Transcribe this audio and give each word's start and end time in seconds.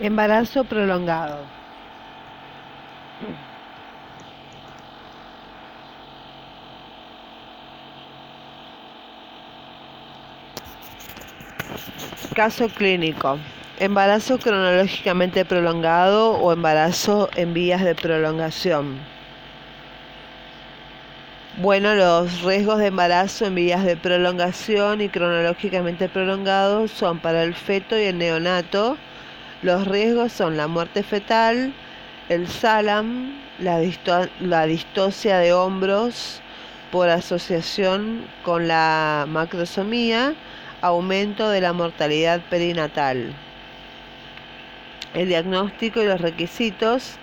Embarazo 0.00 0.64
prolongado. 0.64 1.36
Caso 12.34 12.70
clínico. 12.70 13.38
Embarazo 13.78 14.38
cronológicamente 14.38 15.44
prolongado 15.44 16.30
o 16.30 16.50
embarazo 16.50 17.28
en 17.36 17.52
vías 17.52 17.84
de 17.84 17.94
prolongación. 17.94 18.98
Bueno, 21.58 21.94
los 21.94 22.40
riesgos 22.40 22.78
de 22.78 22.86
embarazo 22.86 23.44
en 23.44 23.54
vías 23.54 23.84
de 23.84 23.98
prolongación 23.98 25.02
y 25.02 25.10
cronológicamente 25.10 26.08
prolongados 26.08 26.90
son 26.90 27.18
para 27.18 27.42
el 27.42 27.54
feto 27.54 27.98
y 27.98 28.04
el 28.04 28.16
neonato 28.16 28.96
los 29.62 29.86
riesgos 29.86 30.32
son 30.32 30.56
la 30.56 30.66
muerte 30.68 31.02
fetal, 31.02 31.72
el 32.28 32.48
SALAM, 32.48 33.40
la, 33.58 33.80
la 34.40 34.66
distosia 34.66 35.38
de 35.38 35.52
hombros 35.52 36.40
por 36.90 37.08
asociación 37.08 38.26
con 38.42 38.68
la 38.68 39.26
macrosomía, 39.28 40.34
aumento 40.80 41.50
de 41.50 41.60
la 41.60 41.72
mortalidad 41.72 42.40
perinatal. 42.48 43.34
El 45.14 45.28
diagnóstico 45.28 46.00
y 46.00 46.06
los 46.06 46.20
requisitos 46.20 47.16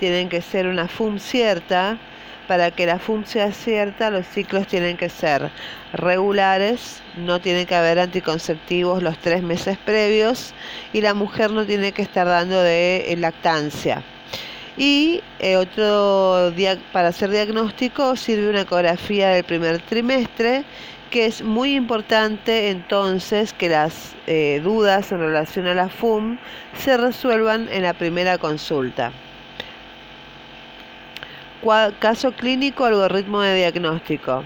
tienen 0.00 0.28
que 0.28 0.42
ser 0.42 0.66
una 0.66 0.88
FUM 0.88 1.18
cierta, 1.18 1.98
para 2.46 2.70
que 2.70 2.86
la 2.86 2.98
FUM 2.98 3.24
sea 3.24 3.52
cierta, 3.52 4.10
los 4.10 4.26
ciclos 4.26 4.66
tienen 4.66 4.96
que 4.96 5.08
ser 5.08 5.50
regulares, 5.92 7.00
no 7.16 7.40
tiene 7.40 7.66
que 7.66 7.74
haber 7.74 7.98
anticonceptivos 7.98 9.02
los 9.02 9.18
tres 9.18 9.42
meses 9.42 9.78
previos 9.78 10.54
y 10.92 11.00
la 11.00 11.14
mujer 11.14 11.50
no 11.50 11.64
tiene 11.64 11.92
que 11.92 12.02
estar 12.02 12.26
dando 12.26 12.62
de 12.62 13.12
eh, 13.12 13.16
lactancia. 13.16 14.02
Y 14.76 15.22
eh, 15.38 15.56
otro 15.56 16.52
para 16.92 17.08
hacer 17.08 17.30
diagnóstico 17.30 18.16
sirve 18.16 18.50
una 18.50 18.62
ecografía 18.62 19.28
del 19.30 19.44
primer 19.44 19.80
trimestre, 19.80 20.64
que 21.10 21.26
es 21.26 21.42
muy 21.42 21.76
importante 21.76 22.70
entonces 22.70 23.52
que 23.52 23.68
las 23.68 24.14
eh, 24.26 24.60
dudas 24.64 25.12
en 25.12 25.20
relación 25.20 25.68
a 25.68 25.74
la 25.74 25.88
FUM 25.88 26.38
se 26.76 26.96
resuelvan 26.96 27.68
en 27.70 27.84
la 27.84 27.94
primera 27.94 28.36
consulta. 28.38 29.12
Caso 31.98 32.32
clínico, 32.32 32.84
algoritmo 32.84 33.40
de 33.40 33.56
diagnóstico. 33.56 34.44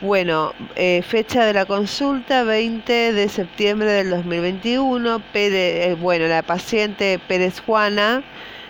Bueno, 0.00 0.52
eh, 0.76 1.02
fecha 1.02 1.44
de 1.44 1.52
la 1.52 1.66
consulta 1.66 2.44
20 2.44 3.12
de 3.12 3.28
septiembre 3.28 3.90
del 3.90 4.10
2021. 4.10 5.20
Eh, 5.34 5.96
bueno, 6.00 6.28
la 6.28 6.42
paciente 6.42 7.18
Pérez 7.26 7.58
Juana, 7.58 8.22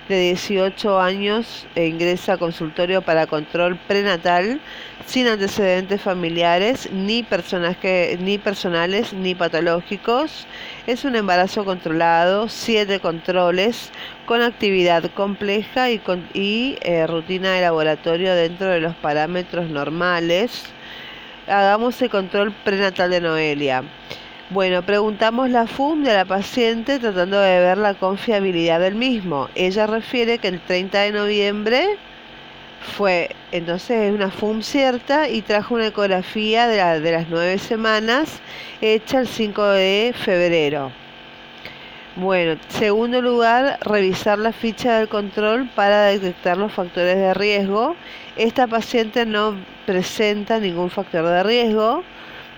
de 0.09 0.19
18 0.21 1.01
años, 1.01 1.67
e 1.75 1.87
ingresa 1.87 2.35
a 2.35 2.39
consultorio 2.39 3.03
para 3.03 3.27
control 3.27 3.77
prenatal 3.87 4.61
sin 5.07 5.27
antecedentes 5.27 6.03
familiares, 6.03 6.91
ni, 6.93 7.23
personas 7.23 7.77
ni 8.19 8.39
personales 8.39 9.13
ni 9.13 9.35
patológicos. 9.35 10.47
Es 10.87 11.05
un 11.05 11.17
embarazo 11.17 11.65
controlado, 11.65 12.49
siete 12.49 13.01
controles, 13.01 13.91
con 14.27 14.43
actividad 14.43 15.11
compleja 15.13 15.91
y, 15.91 15.99
con, 15.99 16.29
eh, 16.35 17.07
rutina 17.07 17.53
de 17.53 17.63
laboratorio 17.63 18.35
dentro 18.35 18.69
de 18.69 18.81
los 18.81 18.95
parámetros 18.97 19.71
normales. 19.71 20.65
Hagamos 21.47 22.01
el 22.03 22.11
control 22.11 22.53
prenatal 22.53 23.11
de 23.11 23.21
Noelia. 23.23 23.85
Bueno, 24.51 24.81
preguntamos 24.81 25.51
la 25.51 25.67
FUM 25.67 26.03
de 26.05 26.15
la 26.15 26.25
paciente 26.25 26.99
tratando 26.99 27.39
de 27.39 27.61
ver 27.61 27.77
la 27.77 27.93
confiabilidad 27.93 28.81
del 28.81 28.95
mismo. 28.95 29.51
Ella 29.55 29.87
refiere 29.87 30.39
que 30.39 30.49
el 30.49 30.59
30 30.59 31.01
de 31.01 31.13
noviembre 31.13 31.99
fue 32.97 33.29
entonces 33.53 34.11
una 34.11 34.31
FUM 34.31 34.63
cierta 34.63 35.29
y 35.29 35.43
trajo 35.43 35.75
una 35.75 35.89
ecografía 35.89 36.67
de, 36.67 37.01
de 37.01 37.13
las 37.13 37.29
nueve 37.29 37.59
semanas 37.59 38.41
hecha 38.81 39.21
el 39.21 39.29
5 39.29 39.63
de 39.67 40.15
febrero. 40.17 40.93
Bueno, 42.17 42.59
segundo 42.69 43.21
lugar, 43.21 43.79
revisar 43.83 44.39
la 44.39 44.53
ficha 44.53 44.99
del 44.99 45.09
control 45.09 45.69
para 45.75 46.07
detectar 46.07 46.57
los 46.57 46.73
factores 46.73 47.17
de 47.17 47.35
riesgo. 47.35 47.97
Esta 48.35 48.67
paciente 48.67 49.27
no 49.27 49.57
presenta 49.85 50.59
ningún 50.59 50.89
factor 50.89 51.27
de 51.27 51.43
riesgo. 51.43 52.03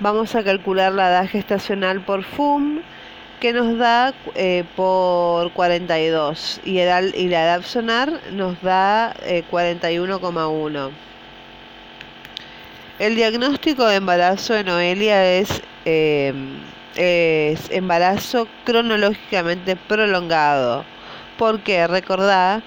Vamos 0.03 0.35
a 0.35 0.43
calcular 0.43 0.95
la 0.95 1.11
edad 1.11 1.29
gestacional 1.29 2.01
por 2.01 2.25
FUM, 2.25 2.81
que 3.39 3.53
nos 3.53 3.77
da 3.77 4.15
eh, 4.35 4.65
por 4.75 5.53
42, 5.53 6.63
y, 6.65 6.79
edad, 6.79 7.03
la 7.03 7.45
edad 7.45 7.63
sonar 7.63 8.11
nos 8.33 8.59
da 8.63 9.15
41,1. 9.51 10.89
Eh, 10.89 10.93
El 12.99 13.15
diagnóstico 13.15 13.85
de 13.85 13.97
embarazo 13.97 14.55
de 14.55 14.65
Noelia 14.65 15.35
es, 15.35 15.61
eh, 15.85 16.33
es 16.97 17.71
embarazo 17.71 18.49
cronológicamente 18.65 19.77
prolongado, 19.77 20.87
porque 21.37 21.87
recordad 21.87 22.63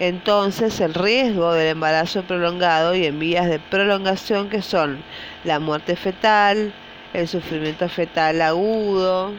entonces 0.00 0.80
el 0.80 0.94
riesgo 0.94 1.52
del 1.52 1.68
embarazo 1.68 2.22
prolongado 2.22 2.94
y 2.94 3.06
en 3.06 3.18
vías 3.18 3.48
de 3.48 3.58
prolongación 3.58 4.48
que 4.48 4.62
son 4.62 5.02
la 5.44 5.58
muerte 5.58 5.96
fetal, 5.96 6.72
el 7.12 7.26
sufrimiento 7.26 7.88
fetal 7.88 8.40
agudo, 8.42 9.32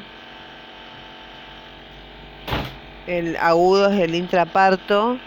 el 3.08 3.38
agudo 3.38 3.90
es 3.92 4.00
el 4.00 4.16
intraparto, 4.16 5.18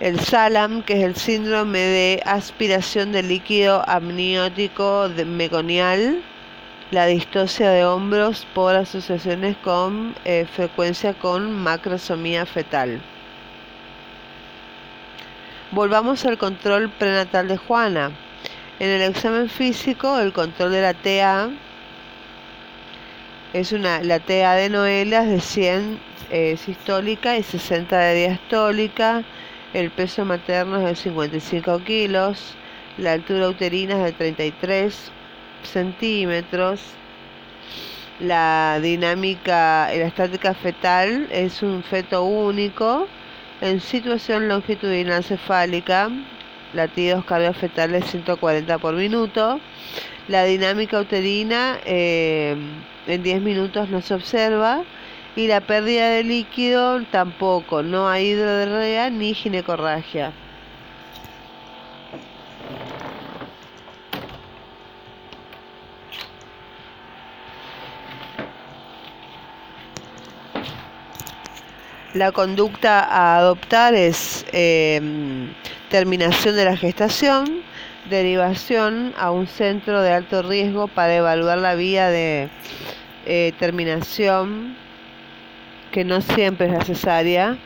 el 0.00 0.20
SALAM, 0.20 0.82
que 0.82 0.94
es 0.94 1.04
el 1.04 1.16
síndrome 1.16 1.78
de 1.78 2.22
aspiración 2.26 3.12
de 3.12 3.22
líquido 3.22 3.82
amniótico 3.88 5.08
meconial, 5.24 6.22
la 6.90 7.06
distosia 7.06 7.70
de 7.70 7.84
hombros 7.84 8.46
por 8.54 8.76
asociaciones 8.76 9.56
con 9.58 10.14
eh, 10.24 10.46
frecuencia 10.52 11.14
con 11.14 11.50
macrosomía 11.50 12.44
fetal. 12.44 13.00
Volvamos 15.76 16.24
al 16.24 16.38
control 16.38 16.88
prenatal 16.88 17.48
de 17.48 17.58
Juana. 17.58 18.10
En 18.78 18.88
el 18.88 19.02
examen 19.02 19.50
físico, 19.50 20.18
el 20.18 20.32
control 20.32 20.72
de 20.72 20.80
la 20.80 20.94
TA 20.94 21.50
es 23.52 23.72
una, 23.72 24.02
la 24.02 24.18
TA 24.18 24.54
de 24.54 24.70
Noelia 24.70 25.24
es 25.24 25.28
de 25.28 25.40
100 25.40 26.00
eh, 26.30 26.56
sistólica 26.56 27.36
y 27.36 27.42
60 27.42 27.94
de 27.94 28.14
diastólica. 28.14 29.22
El 29.74 29.90
peso 29.90 30.24
materno 30.24 30.78
es 30.78 30.84
de 30.84 30.96
55 30.96 31.84
kilos. 31.84 32.54
La 32.96 33.12
altura 33.12 33.46
uterina 33.46 33.98
es 33.98 34.04
de 34.04 34.12
33 34.12 35.12
centímetros. 35.62 36.80
La 38.18 38.80
dinámica, 38.80 39.90
la 39.94 40.06
estática 40.06 40.54
fetal 40.54 41.28
es 41.30 41.62
un 41.62 41.82
feto 41.82 42.24
único 42.24 43.08
en 43.60 43.80
situación 43.80 44.48
longitudinal 44.48 45.24
cefálica, 45.24 46.10
latidos 46.74 47.24
cardiofetales 47.24 48.04
140 48.06 48.78
por 48.78 48.94
minuto. 48.94 49.60
La 50.28 50.44
dinámica 50.44 51.00
uterina 51.00 51.78
eh, 51.84 52.56
en 53.06 53.22
10 53.22 53.42
minutos 53.42 53.88
no 53.88 54.00
se 54.02 54.14
observa 54.14 54.82
y 55.36 55.46
la 55.46 55.60
pérdida 55.60 56.08
de 56.10 56.24
líquido 56.24 57.02
tampoco, 57.10 57.82
no 57.82 58.08
hay 58.08 58.28
hidroderrea 58.28 59.10
ni 59.10 59.34
ginecorragia. 59.34 60.32
La 72.16 72.32
conducta 72.32 73.00
a 73.00 73.36
adoptar 73.36 73.94
es 73.94 74.46
em, 74.52 75.52
terminación 75.90 76.56
de 76.56 76.64
la 76.64 76.74
gestación, 76.74 77.60
derivación 78.08 79.12
a 79.18 79.30
un 79.30 79.46
centro 79.46 80.00
de 80.00 80.12
alto 80.12 80.40
riesgo 80.40 80.88
para 80.88 81.14
evaluar 81.14 81.58
la 81.58 81.74
vía 81.74 82.08
de 82.08 82.48
eh, 83.26 83.52
terminación, 83.58 84.78
que 85.92 86.04
no 86.04 86.22
siempre 86.22 86.68
es 86.68 86.72
necesaria. 86.72 87.58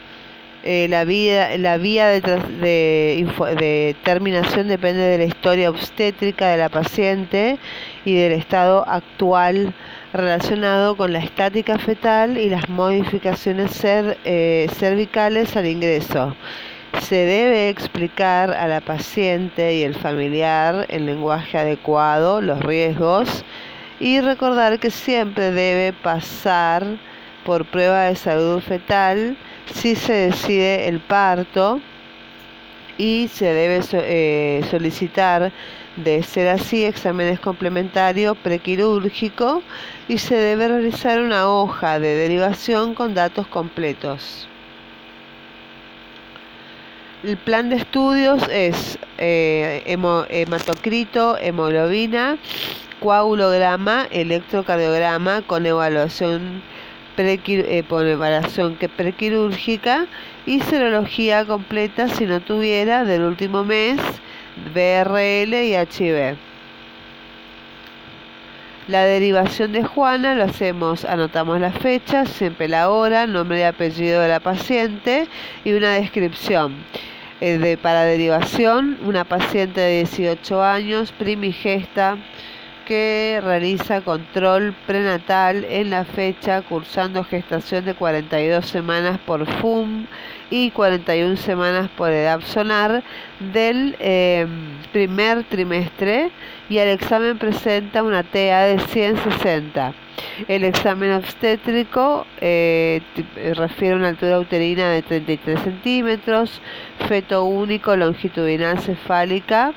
Eh, 0.63 0.89
la, 0.91 1.05
vía, 1.05 1.57
la 1.57 1.79
vía 1.79 2.09
de, 2.09 2.21
de, 2.21 3.97
terminación 4.05 4.69
depende 4.69 5.01
de 5.01 5.17
la 5.17 5.25
historia 5.25 5.71
obstétrica 5.71 6.49
de 6.49 6.59
la 6.59 6.69
paciente 6.69 7.59
y 8.05 8.15
del 8.15 8.33
estado 8.33 8.85
actual 8.87 9.73
relacionado 10.13 10.97
con 10.97 11.15
la 11.15 11.21
estática 11.21 11.79
fetal 11.79 12.37
y 12.37 12.51
las 12.51 12.69
modificaciones 12.69 13.81
eh, 13.85 14.69
cervicales 14.75 15.57
al 15.57 15.67
ingreso. 15.67 16.37
Se 17.01 17.17
debe 17.17 17.71
explicar 17.71 18.51
a 18.51 18.69
la 18.69 18.83
paciente 18.83 19.77
y 19.77 19.83
el 19.83 19.95
familiar 19.95 20.85
en 20.91 21.07
lenguaje 21.07 21.57
adecuado 21.57 22.43
los 22.43 22.61
riesgos 22.61 23.47
y 23.99 24.21
recordar 24.21 24.79
que 24.79 24.91
siempre 24.91 25.53
debe 25.53 25.95
pasar 25.95 26.85
por 27.47 27.65
prueba 27.65 28.05
de 28.05 28.17
salud 28.17 28.61
fetal 28.61 29.39
si 29.73 29.95
se 29.95 30.13
decide 30.13 30.89
el 30.89 31.01
parto 31.01 31.81
y 32.99 33.29
se 33.29 33.47
debe 33.47 33.81
eh, 33.93 34.63
solicitar 34.71 35.53
de 35.97 36.23
ser 36.23 36.49
así 36.49 36.85
exámenes 36.85 37.41
complementarios 37.41 38.37
prequirúrgico 38.39 39.63
y 40.09 40.19
se 40.19 40.37
debe 40.37 40.69
realizar 40.69 41.21
una 41.21 41.49
hoja 41.49 41.99
de 41.99 42.15
derivación 42.15 42.95
con 42.95 43.15
datos 43.15 43.47
completos. 43.47 44.47
El 47.23 47.37
plan 47.37 47.69
de 47.69 47.77
estudios 47.77 48.43
es 48.51 48.99
eh, 49.19 49.83
hematocrito, 49.87 51.37
hemoglobina, 51.39 52.39
coagulograma, 53.01 54.07
electrocardiograma 54.11 55.43
con 55.43 55.67
evaluación, 55.67 56.63
eh, 57.17 57.85
evaluación 57.89 58.77
prequirúrgica 58.97 60.07
y 60.47 60.61
serología 60.61 61.45
completa 61.45 62.09
si 62.09 62.27
no 62.27 62.41
tuviera 62.41 63.05
del 63.05 63.23
último 63.23 63.65
mes 63.65 63.99
BRL 64.75 65.55
y 65.55 65.75
HIV. 65.75 66.37
La 68.89 69.05
derivación 69.05 69.73
de 69.73 69.85
Juana 69.85 70.35
lo 70.35 70.45
hacemos, 70.45 71.05
anotamos 71.05 71.61
la 71.61 71.71
fecha, 71.71 72.27
siempre 72.27 72.67
la 72.67 72.91
hora, 72.91 73.27
nombre 73.27 73.61
y 73.61 73.63
apellido 73.63 74.21
de 74.21 74.29
la 74.29 74.41
paciente 74.41 75.29
y 75.65 75.73
una 75.73 75.91
descripción. 75.91 76.75
Eh, 77.41 77.57
de, 77.57 77.79
para 77.79 78.03
derivación, 78.03 78.99
una 79.03 79.25
paciente 79.25 79.81
de 79.81 79.99
18 79.99 80.63
años, 80.63 81.13
primigesta, 81.13 82.19
que 82.91 83.41
realiza 83.45 84.01
control 84.01 84.75
prenatal 84.85 85.65
en 85.71 85.91
la 85.91 86.05
fecha, 86.05 86.61
cursando 86.63 87.23
gestación 87.23 87.85
de 87.85 87.95
42 87.95 88.67
semanas 88.67 89.21
por 89.25 89.47
FUM 89.47 90.07
y 90.51 90.73
41 90.73 91.37
semanas 91.37 91.89
por 91.97 92.11
edad 92.11 92.41
sonar 92.41 93.05
del 93.39 93.95
eh, 94.01 94.45
primer 94.93 95.45
trimestre 95.45 96.33
y 96.69 96.79
el 96.79 96.89
examen 96.89 97.39
presenta 97.39 98.03
una 98.03 98.25
TA 98.25 98.63
de 98.65 98.81
160. 98.81 99.95
El 100.49 100.65
examen 100.65 101.13
obstétrico 101.13 102.27
eh, 102.41 103.03
refiere 103.55 103.95
a 103.95 103.99
una 103.99 104.09
altura 104.09 104.41
uterina 104.41 104.91
de 104.91 105.03
33 105.03 105.61
centímetros, 105.61 106.61
feto 107.07 107.45
único, 107.45 107.95
longitudinal 107.95 108.81
cefálica, 108.81 109.75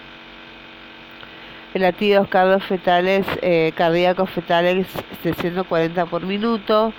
latidos 1.74 2.28
cardiofetales, 2.28 3.26
eh, 3.42 3.72
cardíacos 3.76 4.30
fetales 4.30 4.88
de 5.24 5.34
140 5.34 6.06
por 6.06 6.24
minuto, 6.26 6.94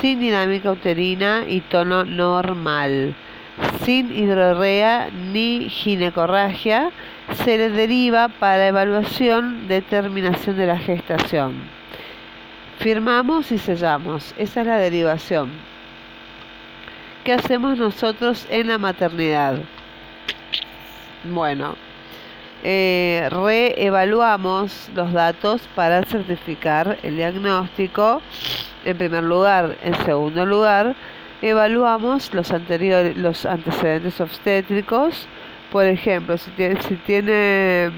sin 0.00 0.20
dinámica 0.20 0.72
uterina 0.72 1.44
y 1.46 1.60
tono 1.60 2.04
normal, 2.04 3.14
sin 3.84 4.16
hidrorrea 4.16 5.10
ni 5.32 5.68
ginecorragia, 5.68 6.90
se 7.44 7.58
le 7.58 7.70
deriva 7.70 8.28
para 8.28 8.68
evaluación 8.68 9.68
determinación 9.68 10.56
de 10.56 10.66
la 10.66 10.78
gestación. 10.78 11.54
Firmamos 12.78 13.52
y 13.52 13.58
sellamos. 13.58 14.34
Esa 14.38 14.60
es 14.60 14.66
la 14.66 14.78
derivación. 14.78 15.50
¿Qué 17.24 17.32
hacemos 17.32 17.76
nosotros 17.76 18.46
en 18.50 18.68
la 18.68 18.78
maternidad? 18.78 19.58
Bueno, 21.24 21.76
eh, 22.64 23.28
reevaluamos 23.30 24.90
los 24.94 25.12
datos 25.12 25.62
para 25.74 26.02
certificar 26.04 26.98
el 27.02 27.16
diagnóstico. 27.16 28.20
En 28.84 28.96
primer 28.98 29.24
lugar, 29.24 29.76
en 29.82 29.94
segundo 30.04 30.44
lugar, 30.44 30.96
evaluamos 31.42 32.32
los 32.34 32.50
anteriores, 32.50 33.16
los 33.16 33.46
antecedentes 33.46 34.20
obstétricos. 34.20 35.28
Por 35.70 35.84
ejemplo, 35.84 36.36
si 36.38 36.50
tiene, 36.52 36.82
si 36.82 36.96
tiene 36.96 37.90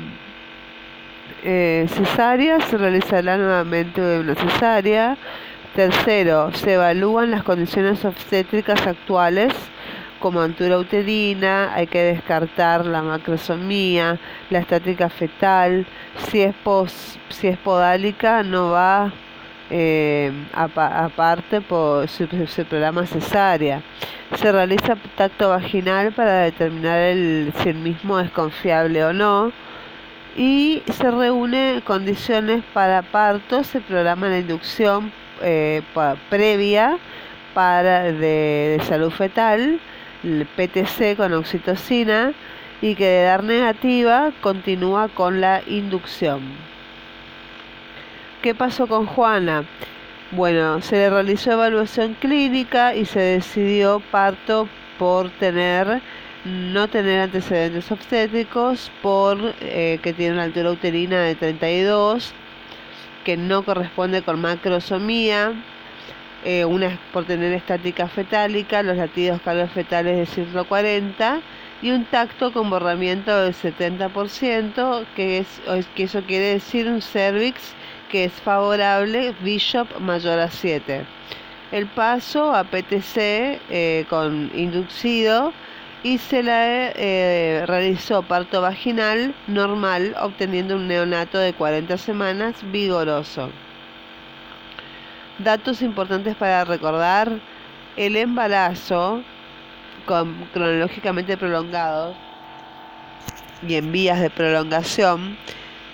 eh, 1.42 1.86
cesárea, 1.88 2.60
se 2.60 2.76
realizará 2.76 3.36
nuevamente 3.36 4.20
una 4.20 4.34
cesárea. 4.34 5.16
Tercero, 5.74 6.52
se 6.52 6.74
evalúan 6.74 7.30
las 7.30 7.44
condiciones 7.44 8.04
obstétricas 8.04 8.86
actuales 8.86 9.54
como 10.20 10.40
altura 10.40 10.78
uterina, 10.78 11.74
hay 11.74 11.86
que 11.86 12.02
descartar 12.02 12.86
la 12.86 13.02
macrosomía, 13.02 14.18
la 14.50 14.60
estática 14.60 15.08
fetal, 15.08 15.86
si 16.28 16.42
es, 16.42 16.54
si 17.30 17.48
es 17.48 17.58
podálica 17.58 18.42
no 18.42 18.70
va 18.70 19.12
eh, 19.70 20.32
aparte 20.52 21.60
por 21.60 22.08
su, 22.08 22.26
programa 22.68 23.06
cesárea. 23.06 23.82
Se 24.36 24.52
realiza 24.52 24.96
tacto 25.16 25.48
vaginal 25.48 26.12
para 26.12 26.42
determinar 26.42 26.98
el, 26.98 27.52
si 27.62 27.70
el 27.70 27.76
mismo 27.76 28.20
es 28.20 28.30
confiable 28.30 29.04
o 29.04 29.12
no. 29.12 29.52
Y 30.36 30.82
se 30.92 31.10
reúne 31.10 31.82
condiciones 31.84 32.62
para 32.72 33.02
parto, 33.02 33.64
se 33.64 33.80
programa 33.80 34.28
la 34.28 34.38
inducción 34.38 35.12
eh, 35.42 35.82
previa 36.28 36.98
para 37.54 38.12
de, 38.12 38.80
salud 38.88 39.10
fetal, 39.10 39.80
el 40.24 40.46
PTC 40.46 41.16
con 41.16 41.32
oxitocina 41.32 42.32
y 42.82 42.94
que 42.94 43.04
de 43.04 43.22
dar 43.24 43.44
negativa 43.44 44.32
continúa 44.40 45.08
con 45.08 45.40
la 45.40 45.62
inducción. 45.66 46.40
¿Qué 48.42 48.54
pasó 48.54 48.86
con 48.86 49.06
Juana? 49.06 49.64
Bueno, 50.30 50.80
se 50.80 50.96
le 50.96 51.10
realizó 51.10 51.52
evaluación 51.52 52.14
clínica 52.14 52.94
y 52.94 53.04
se 53.04 53.20
decidió 53.20 54.00
parto 54.10 54.68
por 54.98 55.30
tener 55.30 56.00
no 56.44 56.88
tener 56.88 57.20
antecedentes 57.20 57.90
obstétricos 57.92 58.90
por 59.02 59.54
eh, 59.60 59.98
que 60.02 60.14
tiene 60.14 60.34
una 60.34 60.44
altura 60.44 60.70
uterina 60.70 61.20
de 61.20 61.34
32 61.34 62.32
que 63.24 63.36
no 63.36 63.62
corresponde 63.62 64.22
con 64.22 64.40
macrosomía 64.40 65.52
eh, 66.44 66.64
una 66.64 66.98
por 67.12 67.24
tener 67.24 67.52
estática 67.52 68.08
fetálica 68.08 68.82
los 68.82 68.96
latidos 68.96 69.40
cardiofetales 69.42 70.16
de 70.16 70.26
140 70.26 71.40
y 71.82 71.90
un 71.90 72.04
tacto 72.04 72.52
con 72.52 72.70
borramiento 72.70 73.36
del 73.42 73.54
70% 73.54 75.04
que, 75.16 75.38
es, 75.38 75.60
que 75.94 76.04
eso 76.04 76.22
quiere 76.22 76.46
decir 76.46 76.88
un 76.88 77.02
cervix 77.02 77.74
que 78.10 78.24
es 78.24 78.32
favorable 78.32 79.34
Bishop 79.42 80.00
mayor 80.00 80.38
a 80.38 80.50
7 80.50 81.04
el 81.72 81.86
paso 81.86 82.54
a 82.54 82.64
PTC 82.64 83.16
eh, 83.16 84.04
con 84.08 84.50
inducido 84.54 85.52
y 86.02 86.18
se 86.18 86.42
le 86.42 86.92
eh, 86.96 87.66
realizó 87.66 88.22
parto 88.22 88.62
vaginal 88.62 89.34
normal 89.46 90.16
obteniendo 90.20 90.76
un 90.76 90.88
neonato 90.88 91.38
de 91.38 91.52
40 91.52 91.98
semanas 91.98 92.56
vigoroso. 92.72 93.50
Datos 95.44 95.80
importantes 95.80 96.36
para 96.36 96.66
recordar, 96.66 97.40
el 97.96 98.16
embarazo 98.16 99.22
cronológicamente 100.52 101.38
prolongado 101.38 102.14
y 103.66 103.76
en 103.76 103.90
vías 103.90 104.20
de 104.20 104.28
prolongación 104.28 105.38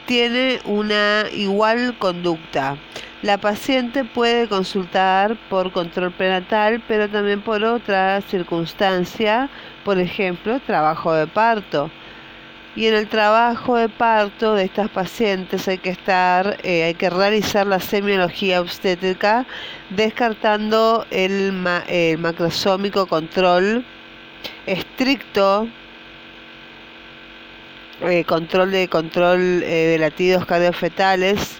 tiene 0.06 0.58
una 0.64 1.26
igual 1.32 1.96
conducta. 1.96 2.76
La 3.22 3.38
paciente 3.38 4.02
puede 4.02 4.48
consultar 4.48 5.36
por 5.48 5.70
control 5.70 6.10
prenatal, 6.10 6.82
pero 6.88 7.08
también 7.08 7.40
por 7.40 7.62
otra 7.62 8.20
circunstancia, 8.22 9.48
por 9.84 10.00
ejemplo, 10.00 10.58
trabajo 10.58 11.14
de 11.14 11.28
parto. 11.28 11.88
Y 12.76 12.86
en 12.86 12.94
el 12.94 13.08
trabajo 13.08 13.76
de 13.76 13.88
parto 13.88 14.54
de 14.54 14.64
estas 14.64 14.90
pacientes 14.90 15.66
hay 15.66 15.78
que 15.78 15.88
estar, 15.88 16.58
eh, 16.62 16.84
hay 16.84 16.94
que 16.94 17.08
realizar 17.08 17.66
la 17.66 17.80
semiología 17.80 18.60
obstétrica 18.60 19.46
descartando 19.88 21.06
el, 21.10 21.52
macrosómico 22.18 23.06
control 23.06 23.82
estricto 24.66 25.68
eh, 28.02 28.24
control 28.24 28.70
de 28.70 28.88
control 28.88 29.62
eh, 29.62 29.92
de 29.92 29.98
latidos 29.98 30.44
cardiofetales 30.44 31.58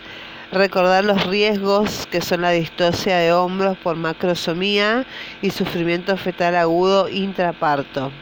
recordar 0.53 1.03
los 1.03 1.27
riesgos 1.27 2.07
que 2.11 2.21
son 2.21 2.43
la 2.43 2.51
distosia 2.51 3.17
de 3.17 3.33
hombros 3.33 3.79
por 3.79 3.97
macrosomía 3.97 5.07
y 5.41 5.49
sufrimiento 5.49 6.15
fetal 6.19 6.57
agudo 6.57 7.09
intraparto. 7.09 8.13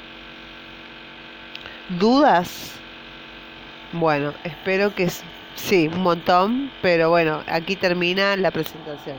¿Dudas? 1.88 2.83
Bueno, 3.96 4.34
espero 4.42 4.92
que 4.92 5.08
sí, 5.54 5.86
un 5.86 6.02
montón, 6.02 6.72
pero 6.82 7.10
bueno, 7.10 7.44
aquí 7.46 7.76
termina 7.76 8.36
la 8.36 8.50
presentación. 8.50 9.16